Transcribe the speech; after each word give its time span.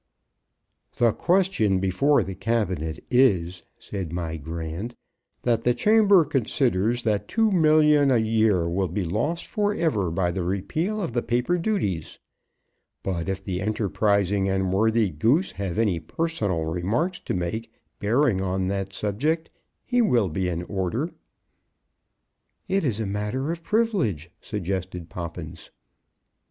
"The 0.97 1.11
question 1.11 1.77
before 1.79 2.23
the 2.23 2.33
cabinet 2.33 3.03
is," 3.11 3.61
said 3.77 4.11
My 4.11 4.35
Grand, 4.35 4.95
"that 5.43 5.61
the 5.63 5.75
chamber 5.75 6.25
considers 6.25 7.03
that 7.03 7.27
two 7.27 7.51
millions 7.51 8.11
a 8.11 8.19
year 8.19 8.67
will 8.67 8.87
be 8.87 9.03
lost 9.05 9.45
for 9.45 9.75
ever 9.75 10.09
by 10.09 10.31
the 10.31 10.41
repeal 10.43 10.99
of 11.03 11.13
the 11.13 11.21
paper 11.21 11.55
duties; 11.59 12.17
but 13.03 13.29
if 13.29 13.43
the 13.43 13.61
enterprising 13.61 14.49
and 14.49 14.73
worthy 14.73 15.07
Goose 15.11 15.51
have 15.51 15.77
any 15.77 15.99
personal 15.99 16.65
remarks 16.65 17.19
to 17.19 17.35
make 17.35 17.71
bearing 17.99 18.41
on 18.41 18.65
that 18.69 18.93
subject, 18.93 19.51
he 19.85 20.01
will 20.01 20.29
be 20.29 20.49
in 20.49 20.63
order." 20.63 21.13
"It 22.67 22.83
is 22.83 22.99
a 22.99 23.05
matter 23.05 23.51
of 23.51 23.61
privilege," 23.61 24.31
suggested 24.41 25.09
Poppins. 25.11 25.69